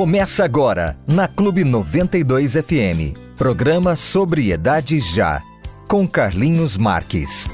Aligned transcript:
Começa 0.00 0.46
agora, 0.46 0.98
na 1.06 1.28
Clube 1.28 1.62
92 1.62 2.54
FM. 2.54 3.18
Programa 3.36 3.94
Sobriedade 3.94 4.98
Já, 4.98 5.42
com 5.86 6.08
Carlinhos 6.08 6.78
Marques. 6.78 7.46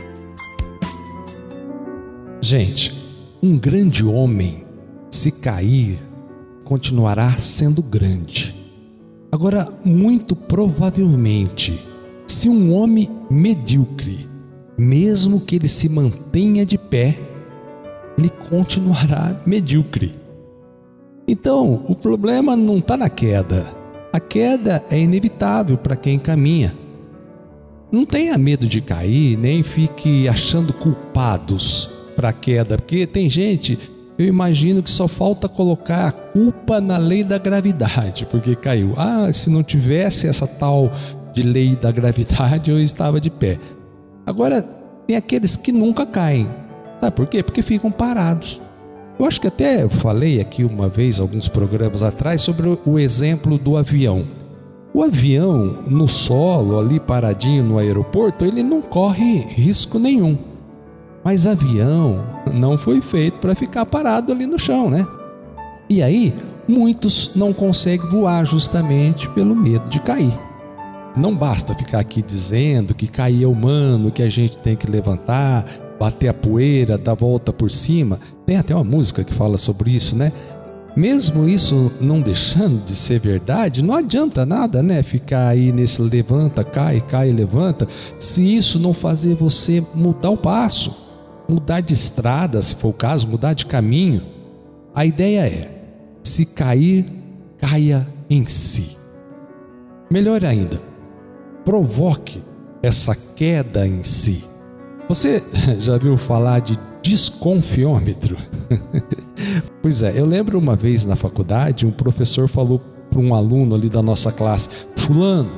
Gente, 2.40 2.94
um 3.42 3.58
grande 3.58 4.06
homem, 4.06 4.64
se 5.10 5.32
cair, 5.32 5.98
continuará 6.62 7.32
sendo 7.40 7.82
grande. 7.82 8.54
Agora, 9.32 9.68
muito 9.84 10.36
provavelmente, 10.36 11.84
se 12.28 12.48
um 12.48 12.72
homem 12.72 13.10
medíocre, 13.28 14.30
mesmo 14.78 15.40
que 15.40 15.56
ele 15.56 15.66
se 15.66 15.88
mantenha 15.88 16.64
de 16.64 16.78
pé, 16.78 17.18
ele 18.16 18.30
continuará 18.30 19.36
medíocre. 19.44 20.25
Então, 21.28 21.84
o 21.88 21.94
problema 21.94 22.56
não 22.56 22.78
está 22.78 22.96
na 22.96 23.08
queda. 23.08 23.66
A 24.12 24.20
queda 24.20 24.84
é 24.90 24.98
inevitável 24.98 25.76
para 25.76 25.96
quem 25.96 26.18
caminha. 26.18 26.74
Não 27.90 28.04
tenha 28.04 28.38
medo 28.38 28.66
de 28.68 28.80
cair, 28.80 29.36
nem 29.36 29.62
fique 29.62 30.28
achando 30.28 30.72
culpados 30.72 31.90
para 32.14 32.30
a 32.30 32.32
queda, 32.32 32.76
porque 32.76 33.06
tem 33.06 33.28
gente, 33.28 33.78
eu 34.18 34.26
imagino 34.26 34.82
que 34.82 34.90
só 34.90 35.06
falta 35.06 35.48
colocar 35.48 36.08
a 36.08 36.12
culpa 36.12 36.80
na 36.80 36.96
lei 36.96 37.22
da 37.22 37.38
gravidade, 37.38 38.26
porque 38.26 38.56
caiu. 38.56 38.94
Ah, 38.96 39.30
se 39.32 39.50
não 39.50 39.62
tivesse 39.62 40.26
essa 40.26 40.46
tal 40.46 40.90
de 41.34 41.42
lei 41.42 41.76
da 41.76 41.92
gravidade, 41.92 42.70
eu 42.70 42.80
estava 42.80 43.20
de 43.20 43.30
pé. 43.30 43.58
Agora, 44.24 44.62
tem 45.06 45.16
aqueles 45.16 45.56
que 45.56 45.70
nunca 45.70 46.06
caem. 46.06 46.48
Sabe 47.00 47.14
por 47.14 47.26
quê? 47.26 47.42
Porque 47.42 47.62
ficam 47.62 47.90
parados. 47.90 48.60
Eu 49.18 49.24
acho 49.24 49.40
que 49.40 49.46
até 49.46 49.88
falei 49.88 50.40
aqui 50.40 50.62
uma 50.62 50.88
vez, 50.88 51.20
alguns 51.20 51.48
programas 51.48 52.02
atrás, 52.02 52.42
sobre 52.42 52.78
o 52.84 52.98
exemplo 52.98 53.56
do 53.56 53.76
avião. 53.76 54.26
O 54.92 55.02
avião 55.02 55.78
no 55.86 56.06
solo, 56.06 56.78
ali 56.78 57.00
paradinho 57.00 57.64
no 57.64 57.78
aeroporto, 57.78 58.44
ele 58.44 58.62
não 58.62 58.82
corre 58.82 59.38
risco 59.38 59.98
nenhum. 59.98 60.36
Mas 61.24 61.46
avião 61.46 62.24
não 62.52 62.78
foi 62.78 63.00
feito 63.00 63.38
para 63.38 63.54
ficar 63.54 63.86
parado 63.86 64.32
ali 64.32 64.46
no 64.46 64.58
chão, 64.58 64.90
né? 64.90 65.06
E 65.88 66.02
aí, 66.02 66.34
muitos 66.68 67.30
não 67.34 67.52
conseguem 67.52 68.08
voar 68.08 68.44
justamente 68.44 69.28
pelo 69.30 69.54
medo 69.54 69.88
de 69.88 70.00
cair. 70.00 70.32
Não 71.16 71.34
basta 71.34 71.74
ficar 71.74 72.00
aqui 72.00 72.20
dizendo 72.20 72.94
que 72.94 73.06
cair 73.06 73.44
é 73.44 73.46
humano, 73.46 74.10
que 74.10 74.22
a 74.22 74.28
gente 74.28 74.58
tem 74.58 74.76
que 74.76 74.90
levantar, 74.90 75.64
bater 75.98 76.28
a 76.28 76.34
poeira, 76.34 76.98
dar 76.98 77.14
volta 77.14 77.52
por 77.52 77.70
cima. 77.70 78.18
Tem 78.44 78.56
até 78.56 78.74
uma 78.74 78.84
música 78.84 79.24
que 79.24 79.32
fala 79.32 79.58
sobre 79.58 79.90
isso, 79.90 80.16
né? 80.16 80.32
Mesmo 80.96 81.46
isso 81.46 81.92
não 82.00 82.20
deixando 82.20 82.82
de 82.84 82.96
ser 82.96 83.20
verdade, 83.20 83.82
não 83.82 83.94
adianta 83.94 84.46
nada, 84.46 84.82
né? 84.82 85.02
Ficar 85.02 85.48
aí 85.48 85.70
nesse 85.70 86.00
levanta, 86.00 86.64
cai, 86.64 87.02
cai, 87.02 87.30
levanta, 87.30 87.86
se 88.18 88.56
isso 88.56 88.78
não 88.78 88.94
fazer 88.94 89.34
você 89.34 89.84
mudar 89.94 90.30
o 90.30 90.36
passo 90.36 91.06
mudar 91.48 91.80
de 91.80 91.94
estrada, 91.94 92.60
se 92.60 92.74
for 92.74 92.88
o 92.88 92.92
caso, 92.92 93.26
mudar 93.26 93.52
de 93.52 93.66
caminho. 93.66 94.22
A 94.94 95.04
ideia 95.04 95.46
é: 95.46 95.70
se 96.22 96.44
cair, 96.44 97.06
caia 97.58 98.06
em 98.28 98.46
si. 98.46 98.96
Melhor 100.10 100.44
ainda, 100.44 100.80
provoque 101.64 102.42
essa 102.82 103.14
queda 103.14 103.86
em 103.86 104.02
si. 104.02 104.44
Você 105.08 105.42
já 105.78 105.96
viu 105.96 106.16
falar 106.16 106.60
de 106.60 106.78
desconfiômetro? 107.02 108.36
pois 109.80 110.02
é, 110.02 110.18
eu 110.18 110.26
lembro 110.26 110.58
uma 110.58 110.74
vez 110.74 111.04
na 111.04 111.16
faculdade, 111.16 111.86
um 111.86 111.92
professor 111.92 112.48
falou 112.48 112.80
para 113.10 113.20
um 113.20 113.34
aluno 113.34 113.74
ali 113.74 113.88
da 113.88 114.02
nossa 114.02 114.32
classe: 114.32 114.68
Fulano, 114.96 115.50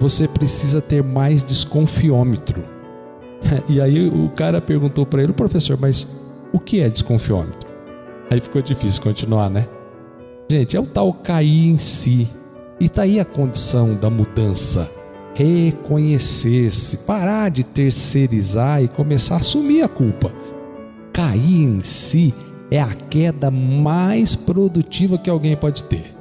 você 0.00 0.26
precisa 0.26 0.80
ter 0.80 1.02
mais 1.02 1.44
desconfiômetro. 1.44 2.62
E 3.68 3.80
aí 3.80 4.08
o 4.08 4.30
cara 4.30 4.60
perguntou 4.60 5.06
para 5.06 5.22
ele, 5.22 5.32
professor, 5.32 5.78
mas 5.78 6.08
o 6.52 6.58
que 6.58 6.80
é 6.80 6.88
desconfiômetro? 6.88 7.68
Aí 8.30 8.40
ficou 8.40 8.60
difícil 8.60 9.02
continuar, 9.02 9.48
né? 9.50 9.68
Gente, 10.50 10.76
é 10.76 10.80
o 10.80 10.86
tal 10.86 11.12
cair 11.12 11.68
em 11.68 11.78
si. 11.78 12.28
E 12.80 12.88
tá 12.88 13.02
aí 13.02 13.20
a 13.20 13.24
condição 13.24 13.94
da 13.94 14.10
mudança. 14.10 14.90
Reconhecer-se, 15.36 16.96
parar 16.96 17.50
de 17.50 17.62
terceirizar 17.62 18.82
e 18.82 18.88
começar 18.88 19.34
a 19.34 19.38
assumir 19.38 19.82
a 19.82 19.88
culpa. 19.88 20.32
Cair 21.12 21.62
em 21.62 21.82
si 21.82 22.32
é 22.70 22.80
a 22.80 22.88
queda 22.88 23.50
mais 23.50 24.34
produtiva 24.34 25.18
que 25.18 25.28
alguém 25.28 25.54
pode 25.54 25.84
ter. 25.84 26.16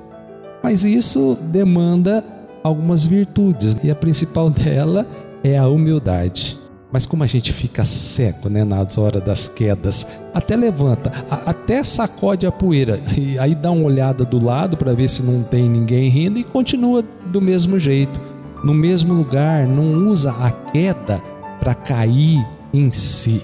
Mas 0.62 0.84
isso 0.84 1.38
demanda 1.44 2.26
algumas 2.62 3.06
virtudes, 3.06 3.78
e 3.82 3.90
a 3.90 3.96
principal 3.96 4.50
dela 4.52 5.08
é 5.42 5.58
a 5.58 5.66
humildade. 5.66 6.60
Mas 6.92 7.06
como 7.06 7.24
a 7.24 7.28
gente 7.28 7.54
fica 7.54 7.86
seco, 7.86 8.50
né, 8.50 8.66
nas 8.66 8.98
horas 8.98 9.22
das 9.22 9.48
quedas, 9.48 10.06
até 10.34 10.58
levanta, 10.58 11.12
a, 11.30 11.52
até 11.52 11.82
sacode 11.86 12.46
a 12.46 12.52
poeira 12.52 13.00
e 13.18 13.40
aí 13.40 13.56
dá 13.56 13.72
uma 13.72 13.86
olhada 13.86 14.26
do 14.26 14.44
lado 14.44 14.76
para 14.76 14.94
ver 14.94 15.10
se 15.10 15.24
não 15.24 15.42
tem 15.42 15.70
ninguém 15.70 16.10
rindo 16.10 16.38
e 16.38 16.44
continua 16.44 17.02
do 17.32 17.42
mesmo 17.42 17.80
jeito, 17.80 18.20
no 18.66 18.74
mesmo 18.74 19.14
lugar, 19.14 19.68
não 19.68 20.08
usa 20.10 20.32
a 20.32 20.50
queda 20.50 21.22
para 21.60 21.76
cair 21.76 22.44
em 22.74 22.92
si. 22.92 23.44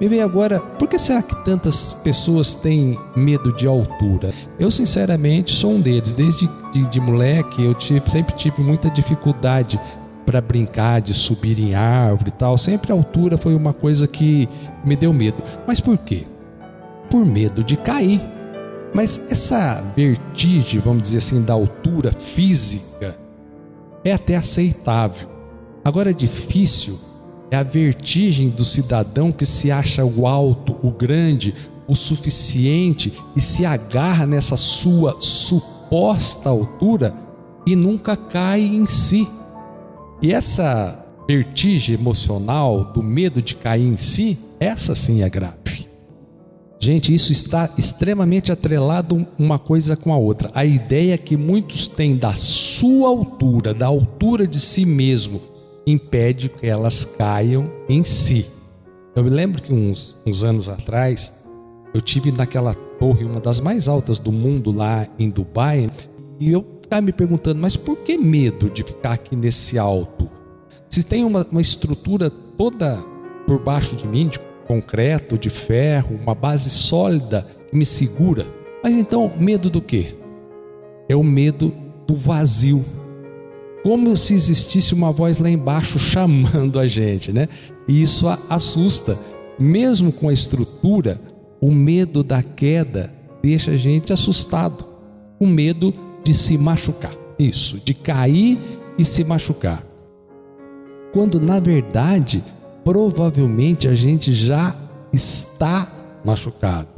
Me 0.00 0.08
vem 0.08 0.22
agora, 0.22 0.58
por 0.58 0.88
que 0.88 0.98
será 0.98 1.20
que 1.20 1.34
tantas 1.44 1.92
pessoas 1.92 2.54
têm 2.54 2.98
medo 3.14 3.54
de 3.54 3.66
altura? 3.66 4.32
Eu, 4.58 4.70
sinceramente, 4.70 5.54
sou 5.54 5.72
um 5.72 5.80
deles. 5.82 6.14
Desde 6.14 6.48
de, 6.72 6.86
de 6.88 6.98
moleque, 6.98 7.62
eu 7.62 7.74
tive, 7.74 8.10
sempre 8.10 8.34
tive 8.34 8.62
muita 8.62 8.88
dificuldade 8.88 9.78
para 10.24 10.40
brincar 10.40 11.02
de 11.02 11.12
subir 11.12 11.58
em 11.58 11.74
árvore 11.74 12.30
e 12.30 12.32
tal. 12.32 12.56
Sempre 12.56 12.92
a 12.92 12.94
altura 12.94 13.36
foi 13.36 13.54
uma 13.54 13.74
coisa 13.74 14.06
que 14.06 14.48
me 14.82 14.96
deu 14.96 15.12
medo. 15.12 15.42
Mas 15.66 15.78
por 15.78 15.98
quê? 15.98 16.24
Por 17.10 17.26
medo 17.26 17.62
de 17.62 17.76
cair. 17.76 18.22
Mas 18.94 19.20
essa 19.28 19.84
vertigem, 19.94 20.80
vamos 20.80 21.02
dizer 21.02 21.18
assim, 21.18 21.42
da 21.42 21.52
altura 21.52 22.12
física 22.18 22.90
é 24.04 24.12
até 24.12 24.36
aceitável. 24.36 25.28
Agora, 25.84 26.12
difícil 26.12 26.98
é 27.50 27.56
a 27.56 27.62
vertigem 27.62 28.48
do 28.48 28.64
cidadão 28.64 29.32
que 29.32 29.44
se 29.44 29.70
acha 29.70 30.04
o 30.04 30.26
alto, 30.26 30.76
o 30.82 30.90
grande, 30.90 31.54
o 31.88 31.94
suficiente 31.94 33.12
e 33.34 33.40
se 33.40 33.66
agarra 33.66 34.26
nessa 34.26 34.56
sua 34.56 35.16
suposta 35.20 36.48
altura 36.48 37.14
e 37.66 37.74
nunca 37.74 38.16
cai 38.16 38.60
em 38.62 38.86
si. 38.86 39.28
E 40.22 40.32
essa 40.32 41.04
vertigem 41.26 41.94
emocional 41.94 42.84
do 42.84 43.02
medo 43.02 43.42
de 43.42 43.54
cair 43.54 43.86
em 43.86 43.96
si, 43.96 44.38
essa 44.58 44.94
sim 44.94 45.22
é 45.22 45.28
grave. 45.28 45.88
Gente, 46.78 47.14
isso 47.14 47.30
está 47.30 47.68
extremamente 47.76 48.50
atrelado 48.50 49.26
uma 49.38 49.58
coisa 49.58 49.96
com 49.96 50.12
a 50.12 50.16
outra. 50.16 50.50
A 50.54 50.64
ideia 50.64 51.18
que 51.18 51.36
muitos 51.36 51.86
têm 51.86 52.16
da 52.16 52.34
sua 52.80 53.10
altura, 53.10 53.74
da 53.74 53.86
altura 53.86 54.46
de 54.46 54.58
si 54.58 54.86
mesmo, 54.86 55.42
impede 55.86 56.48
que 56.48 56.66
elas 56.66 57.04
caiam 57.04 57.70
em 57.86 58.02
si. 58.02 58.46
Eu 59.14 59.22
me 59.22 59.28
lembro 59.28 59.60
que 59.60 59.70
uns, 59.70 60.16
uns 60.26 60.42
anos 60.42 60.66
atrás, 60.66 61.30
eu 61.92 62.00
tive 62.00 62.32
naquela 62.32 62.72
torre, 62.72 63.26
uma 63.26 63.38
das 63.38 63.60
mais 63.60 63.86
altas 63.86 64.18
do 64.18 64.32
mundo 64.32 64.72
lá 64.72 65.06
em 65.18 65.28
Dubai, 65.28 65.90
e 66.38 66.50
eu 66.50 66.64
ficar 66.80 67.02
me 67.02 67.12
perguntando, 67.12 67.60
mas 67.60 67.76
por 67.76 67.98
que 67.98 68.16
medo 68.16 68.70
de 68.70 68.82
ficar 68.82 69.12
aqui 69.12 69.36
nesse 69.36 69.78
alto? 69.78 70.30
Se 70.88 71.02
tem 71.02 71.22
uma, 71.22 71.46
uma 71.52 71.60
estrutura 71.60 72.30
toda 72.30 72.96
por 73.46 73.62
baixo 73.62 73.94
de 73.94 74.08
mim, 74.08 74.26
de 74.26 74.40
concreto, 74.66 75.36
de 75.36 75.50
ferro, 75.50 76.18
uma 76.22 76.34
base 76.34 76.70
sólida 76.70 77.46
que 77.68 77.76
me 77.76 77.84
segura. 77.84 78.46
Mas 78.82 78.94
então, 78.94 79.30
medo 79.38 79.68
do 79.68 79.82
quê? 79.82 80.16
É 81.10 81.14
o 81.14 81.22
medo 81.22 81.89
do 82.10 82.16
vazio. 82.16 82.84
Como 83.84 84.16
se 84.16 84.34
existisse 84.34 84.92
uma 84.92 85.12
voz 85.12 85.38
lá 85.38 85.48
embaixo 85.48 85.96
chamando 86.00 86.78
a 86.78 86.86
gente, 86.86 87.32
né? 87.32 87.48
E 87.86 88.02
isso 88.02 88.26
assusta. 88.48 89.16
Mesmo 89.58 90.10
com 90.10 90.28
a 90.28 90.32
estrutura, 90.32 91.20
o 91.60 91.70
medo 91.70 92.24
da 92.24 92.42
queda 92.42 93.12
deixa 93.42 93.72
a 93.72 93.76
gente 93.76 94.12
assustado. 94.12 94.84
O 95.38 95.46
medo 95.46 95.94
de 96.24 96.34
se 96.34 96.58
machucar. 96.58 97.14
Isso, 97.38 97.80
de 97.84 97.94
cair 97.94 98.58
e 98.98 99.04
se 99.04 99.24
machucar. 99.24 99.84
Quando 101.12 101.40
na 101.40 101.60
verdade, 101.60 102.42
provavelmente 102.84 103.88
a 103.88 103.94
gente 103.94 104.34
já 104.34 104.76
está 105.12 105.90
machucado. 106.24 106.88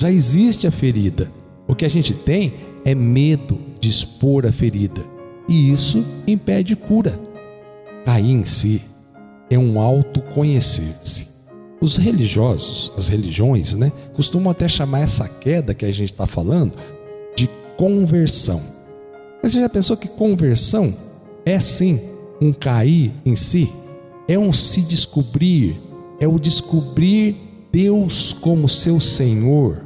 Já 0.00 0.10
existe 0.10 0.66
a 0.66 0.70
ferida. 0.70 1.30
O 1.68 1.74
que 1.74 1.84
a 1.84 1.90
gente 1.90 2.14
tem 2.14 2.69
é 2.84 2.94
medo 2.94 3.58
de 3.80 3.88
expor 3.88 4.46
a 4.46 4.52
ferida. 4.52 5.02
E 5.48 5.72
isso 5.72 6.04
impede 6.26 6.76
cura. 6.76 7.18
Cair 8.04 8.30
em 8.30 8.44
si 8.44 8.82
é 9.50 9.58
um 9.58 9.80
autoconhecer-se. 9.80 11.28
Os 11.80 11.96
religiosos, 11.96 12.92
as 12.96 13.08
religiões, 13.08 13.72
né, 13.72 13.90
costumam 14.14 14.50
até 14.50 14.68
chamar 14.68 15.00
essa 15.00 15.26
queda 15.26 15.74
que 15.74 15.84
a 15.84 15.90
gente 15.90 16.12
está 16.12 16.26
falando 16.26 16.74
conversão. 17.80 18.60
Mas 19.42 19.52
você 19.52 19.60
já 19.60 19.68
pensou 19.70 19.96
que 19.96 20.06
conversão 20.06 20.94
é 21.46 21.58
sim 21.58 21.98
um 22.38 22.52
cair 22.52 23.14
em 23.24 23.34
si? 23.34 23.72
É 24.28 24.38
um 24.38 24.52
se 24.52 24.82
descobrir, 24.82 25.80
é 26.20 26.28
o 26.28 26.38
descobrir 26.38 27.36
Deus 27.72 28.34
como 28.34 28.68
seu 28.68 29.00
Senhor. 29.00 29.82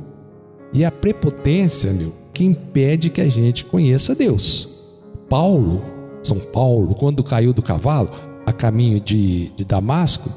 E 0.72 0.84
a 0.84 0.90
prepotência, 0.90 1.92
meu, 1.92 2.12
que 2.34 2.44
impede 2.44 3.08
que 3.08 3.20
a 3.20 3.28
gente 3.28 3.64
conheça 3.64 4.14
Deus. 4.14 4.68
Paulo, 5.30 5.82
São 6.22 6.38
Paulo, 6.38 6.94
quando 6.96 7.22
caiu 7.22 7.52
do 7.52 7.62
cavalo 7.62 8.10
a 8.44 8.52
caminho 8.52 9.00
de, 9.00 9.52
de 9.56 9.64
Damasco, 9.64 10.28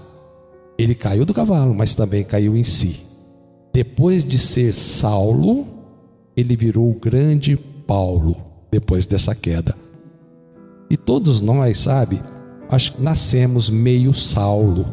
ele 0.78 0.94
caiu 0.94 1.26
do 1.26 1.34
cavalo, 1.34 1.74
mas 1.74 1.96
também 1.96 2.24
caiu 2.24 2.56
em 2.56 2.64
si. 2.64 3.02
Depois 3.74 4.24
de 4.24 4.38
ser 4.38 4.74
Saulo, 4.74 5.68
ele 6.36 6.56
virou 6.56 6.90
o 6.90 7.00
grande 7.00 7.58
Paulo, 7.58 8.36
depois 8.72 9.06
dessa 9.06 9.34
queda. 9.34 9.76
E 10.90 10.96
todos 10.96 11.42
nós, 11.42 11.80
sabe, 11.80 12.22
acho 12.70 12.94
que 12.94 13.02
nascemos 13.02 13.70
meio 13.70 14.14
Saulo. 14.14 14.86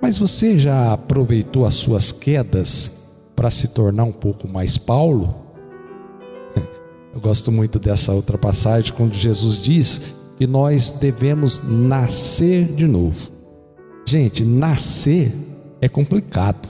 Mas 0.00 0.18
você 0.18 0.58
já 0.58 0.92
aproveitou 0.92 1.64
as 1.64 1.74
suas 1.74 2.10
quedas 2.10 2.96
para 3.34 3.50
se 3.50 3.68
tornar 3.68 4.04
um 4.04 4.12
pouco 4.12 4.48
mais 4.48 4.78
Paulo? 4.78 5.45
Eu 7.16 7.20
gosto 7.22 7.50
muito 7.50 7.78
dessa 7.78 8.12
outra 8.12 8.36
passagem, 8.36 8.92
quando 8.92 9.14
Jesus 9.14 9.62
diz 9.62 10.02
que 10.36 10.46
nós 10.46 10.90
devemos 10.90 11.62
nascer 11.66 12.66
de 12.74 12.86
novo. 12.86 13.30
Gente, 14.06 14.44
nascer 14.44 15.32
é 15.80 15.88
complicado, 15.88 16.68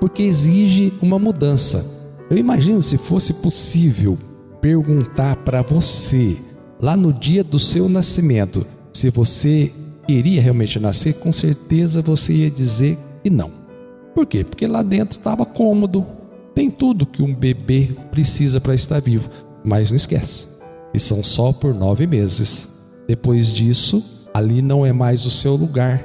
porque 0.00 0.24
exige 0.24 0.92
uma 1.00 1.16
mudança. 1.16 1.86
Eu 2.28 2.36
imagino 2.36 2.82
se 2.82 2.98
fosse 2.98 3.34
possível 3.34 4.18
perguntar 4.60 5.36
para 5.36 5.62
você, 5.62 6.38
lá 6.80 6.96
no 6.96 7.12
dia 7.12 7.44
do 7.44 7.60
seu 7.60 7.88
nascimento, 7.88 8.66
se 8.92 9.10
você 9.10 9.70
iria 10.08 10.42
realmente 10.42 10.80
nascer, 10.80 11.14
com 11.14 11.32
certeza 11.32 12.02
você 12.02 12.32
ia 12.32 12.50
dizer 12.50 12.98
que 13.22 13.30
não. 13.30 13.52
Por 14.12 14.26
quê? 14.26 14.42
Porque 14.42 14.66
lá 14.66 14.82
dentro 14.82 15.20
estava 15.20 15.46
cômodo, 15.46 16.04
tem 16.52 16.68
tudo 16.68 17.06
que 17.06 17.22
um 17.22 17.32
bebê 17.32 17.90
precisa 18.10 18.60
para 18.60 18.74
estar 18.74 19.00
vivo. 19.00 19.30
Mas 19.64 19.90
não 19.90 19.96
esquece, 19.96 20.48
e 20.92 21.00
são 21.00 21.24
só 21.24 21.52
por 21.52 21.72
nove 21.74 22.06
meses. 22.06 22.68
Depois 23.08 23.52
disso, 23.52 24.04
ali 24.32 24.60
não 24.60 24.84
é 24.84 24.92
mais 24.92 25.24
o 25.24 25.30
seu 25.30 25.56
lugar. 25.56 26.04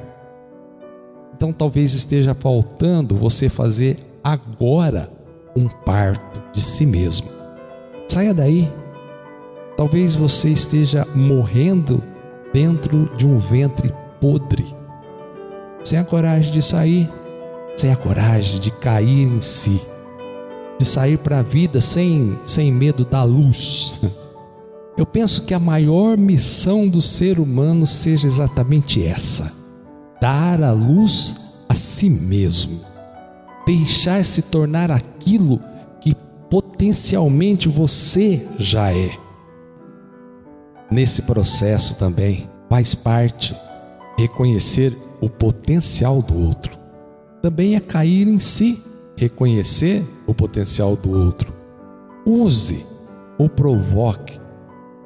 Então 1.35 1.51
talvez 1.51 1.93
esteja 1.93 2.33
faltando 2.33 3.15
você 3.15 3.49
fazer 3.49 3.99
agora 4.23 5.11
um 5.55 5.67
parto 5.67 6.41
de 6.53 6.61
si 6.61 6.85
mesmo. 6.85 7.27
Saia 8.07 8.33
daí. 8.33 8.71
Talvez 9.75 10.15
você 10.15 10.49
esteja 10.49 11.07
morrendo 11.15 12.03
dentro 12.51 13.09
de 13.15 13.25
um 13.25 13.37
ventre 13.37 13.93
podre, 14.19 14.65
sem 15.83 15.97
a 15.97 16.03
coragem 16.03 16.51
de 16.51 16.61
sair, 16.61 17.09
sem 17.77 17.91
a 17.91 17.95
coragem 17.95 18.59
de 18.59 18.71
cair 18.71 19.27
em 19.27 19.41
si 19.41 19.79
de 20.79 20.85
sair 20.85 21.17
para 21.17 21.39
a 21.39 21.43
vida 21.43 21.81
sem, 21.81 22.39
sem 22.45 22.71
medo 22.71 23.03
da 23.03 23.21
luz. 23.21 23.99
Eu 24.97 25.05
penso 25.05 25.43
que 25.43 25.53
a 25.53 25.59
maior 25.59 26.17
missão 26.17 26.87
do 26.87 27.01
ser 27.01 27.37
humano 27.37 27.85
seja 27.85 28.25
exatamente 28.25 29.05
essa: 29.05 29.51
dar 30.21 30.63
a 30.63 30.71
luz 30.71 31.35
a 31.67 31.73
si 31.75 32.09
mesmo, 32.09 32.79
deixar 33.65 34.25
se 34.25 34.41
tornar 34.41 34.89
aquilo 34.89 35.61
que 35.99 36.15
potencialmente 36.49 37.67
você 37.67 38.45
já 38.57 38.93
é. 38.93 39.11
Nesse 40.89 41.23
processo 41.23 41.95
também 41.97 42.49
faz 42.69 42.95
parte 42.95 43.55
reconhecer 44.17 44.97
o 45.21 45.29
potencial 45.29 46.21
do 46.21 46.37
outro. 46.37 46.79
Também 47.41 47.75
é 47.75 47.79
cair 47.79 48.27
em 48.27 48.39
si 48.39 48.81
reconhecer 49.15 50.03
o 50.29 50.33
potencial 50.35 50.95
do 50.95 51.11
outro. 51.11 51.51
Use 52.25 52.85
ou 53.37 53.49
provoque 53.49 54.39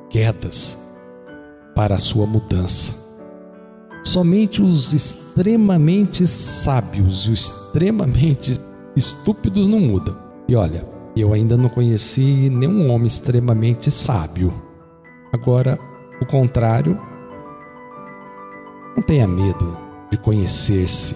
quedas 0.09 0.77
para 1.73 1.95
a 1.95 1.99
sua 1.99 2.25
mudança. 2.25 2.93
Somente 4.03 4.61
os 4.61 4.93
extremamente 4.93 6.27
sábios 6.27 7.25
e 7.25 7.31
os 7.31 7.39
extremamente 7.39 8.59
estúpidos 8.95 9.65
não 9.65 9.79
mudam. 9.79 10.17
E 10.47 10.55
olha, 10.55 10.85
eu 11.15 11.31
ainda 11.31 11.55
não 11.55 11.69
conheci 11.69 12.49
nenhum 12.49 12.91
homem 12.91 13.07
extremamente 13.07 13.89
sábio. 13.89 14.53
Agora, 15.31 15.79
o 16.21 16.25
contrário, 16.25 16.99
não 18.95 19.01
tenha 19.01 19.27
medo 19.27 19.77
de 20.11 20.17
conhecer-se 20.17 21.15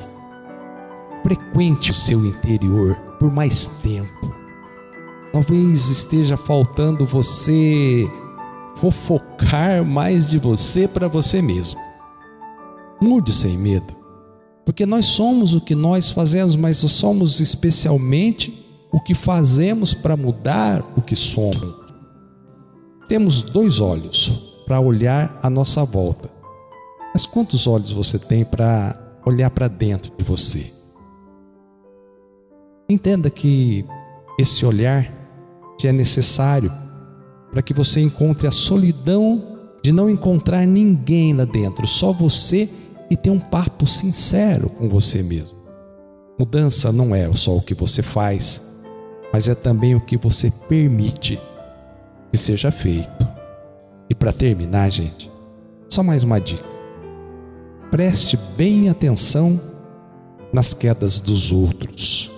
frequente 1.23 1.91
o 1.91 1.93
seu 1.93 2.25
interior 2.25 3.06
por 3.19 3.31
mais 3.31 3.67
tempo. 3.67 4.35
Talvez 5.31 5.89
esteja 5.89 6.37
faltando 6.37 7.05
você 7.05 8.09
fofocar 8.77 9.83
mais 9.83 10.29
de 10.29 10.37
você 10.37 10.87
para 10.87 11.07
você 11.07 11.41
mesmo. 11.41 11.79
Mude 13.01 13.33
sem 13.33 13.57
medo, 13.57 13.95
porque 14.65 14.85
nós 14.85 15.05
somos 15.05 15.53
o 15.53 15.61
que 15.61 15.75
nós 15.75 16.09
fazemos, 16.09 16.55
mas 16.55 16.77
somos 16.77 17.39
especialmente 17.39 18.65
o 18.91 18.99
que 18.99 19.13
fazemos 19.13 19.93
para 19.93 20.17
mudar 20.17 20.83
o 20.95 21.01
que 21.01 21.15
somos. 21.15 21.75
Temos 23.07 23.41
dois 23.41 23.79
olhos 23.79 24.61
para 24.65 24.79
olhar 24.79 25.39
à 25.41 25.49
nossa 25.49 25.83
volta, 25.83 26.29
mas 27.13 27.25
quantos 27.25 27.67
olhos 27.67 27.91
você 27.91 28.17
tem 28.17 28.43
para 28.43 28.99
olhar 29.25 29.49
para 29.49 29.67
dentro 29.67 30.11
de 30.17 30.23
você? 30.23 30.76
Entenda 32.89 33.29
que 33.29 33.83
esse 34.39 34.65
olhar 34.65 35.11
que 35.77 35.89
é 35.89 35.91
necessário 35.91 36.71
para 37.51 37.61
que 37.61 37.73
você 37.73 37.99
encontre 37.99 38.47
a 38.47 38.51
solidão 38.51 39.57
de 39.83 39.91
não 39.91 40.09
encontrar 40.09 40.65
ninguém 40.65 41.33
lá 41.33 41.43
dentro, 41.43 41.85
só 41.85 42.13
você 42.13 42.69
e 43.09 43.17
ter 43.17 43.29
um 43.29 43.39
papo 43.39 43.85
sincero 43.85 44.69
com 44.69 44.87
você 44.87 45.21
mesmo. 45.21 45.57
Mudança 46.39 46.91
não 46.91 47.13
é 47.13 47.31
só 47.33 47.57
o 47.57 47.61
que 47.61 47.73
você 47.73 48.01
faz, 48.01 48.61
mas 49.33 49.49
é 49.49 49.55
também 49.55 49.93
o 49.93 50.01
que 50.01 50.15
você 50.15 50.51
permite 50.69 51.39
que 52.31 52.37
seja 52.37 52.71
feito. 52.71 53.27
E 54.09 54.15
para 54.15 54.31
terminar, 54.31 54.89
gente, 54.89 55.29
só 55.89 56.01
mais 56.01 56.23
uma 56.23 56.39
dica. 56.39 56.77
Preste 57.91 58.37
bem 58.55 58.89
atenção 58.89 59.59
nas 60.53 60.73
quedas 60.73 61.19
dos 61.19 61.51
outros 61.51 62.36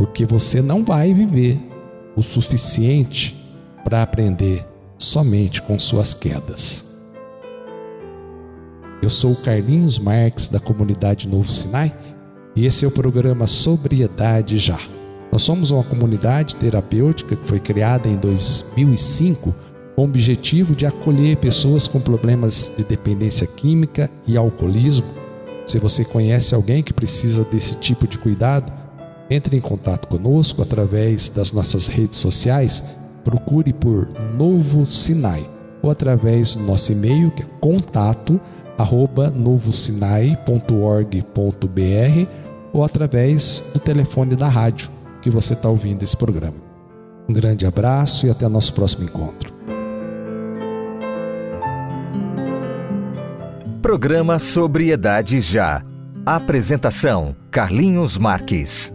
porque 0.00 0.24
você 0.24 0.62
não 0.62 0.82
vai 0.82 1.12
viver 1.12 1.60
o 2.16 2.22
suficiente 2.22 3.36
para 3.84 4.02
aprender 4.02 4.66
somente 4.96 5.60
com 5.60 5.78
suas 5.78 6.14
quedas. 6.14 6.86
Eu 9.02 9.10
sou 9.10 9.32
o 9.32 9.36
Carlinhos 9.36 9.98
Marques 9.98 10.48
da 10.48 10.58
comunidade 10.58 11.28
Novo 11.28 11.52
Sinai 11.52 11.94
e 12.56 12.64
esse 12.64 12.82
é 12.82 12.88
o 12.88 12.90
programa 12.90 13.46
Sobriedade 13.46 14.56
Já. 14.56 14.80
Nós 15.30 15.42
somos 15.42 15.70
uma 15.70 15.84
comunidade 15.84 16.56
terapêutica 16.56 17.36
que 17.36 17.46
foi 17.46 17.60
criada 17.60 18.08
em 18.08 18.16
2005 18.16 19.54
com 19.94 20.00
o 20.00 20.04
objetivo 20.06 20.74
de 20.74 20.86
acolher 20.86 21.36
pessoas 21.36 21.86
com 21.86 22.00
problemas 22.00 22.72
de 22.74 22.84
dependência 22.84 23.46
química 23.46 24.10
e 24.26 24.34
alcoolismo. 24.38 25.08
Se 25.66 25.78
você 25.78 26.06
conhece 26.06 26.54
alguém 26.54 26.82
que 26.82 26.94
precisa 26.94 27.44
desse 27.44 27.74
tipo 27.74 28.08
de 28.08 28.16
cuidado, 28.16 28.79
entre 29.30 29.56
em 29.56 29.60
contato 29.60 30.08
conosco 30.08 30.60
através 30.60 31.28
das 31.28 31.52
nossas 31.52 31.86
redes 31.86 32.18
sociais. 32.18 32.82
Procure 33.24 33.72
por 33.72 34.08
Novo 34.36 34.84
Sinai 34.84 35.48
ou 35.82 35.90
através 35.90 36.54
do 36.54 36.64
nosso 36.64 36.92
e-mail 36.92 37.30
que 37.30 37.42
é 37.42 37.46
contato 37.60 38.40
ou 42.72 42.84
através 42.84 43.62
do 43.72 43.78
telefone 43.78 44.36
da 44.36 44.48
rádio 44.48 44.90
que 45.22 45.30
você 45.30 45.52
está 45.52 45.68
ouvindo 45.68 46.02
esse 46.02 46.16
programa. 46.16 46.56
Um 47.28 47.32
grande 47.32 47.66
abraço 47.66 48.26
e 48.26 48.30
até 48.30 48.48
nosso 48.48 48.72
próximo 48.72 49.04
encontro. 49.04 49.52
Programa 53.82 54.38
Sobriedade 54.38 55.40
Já. 55.40 55.82
Apresentação: 56.24 57.34
Carlinhos 57.50 58.18
Marques. 58.18 58.92